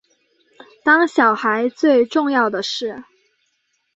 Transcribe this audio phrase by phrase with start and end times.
[0.83, 3.03] 当小孩最重要的事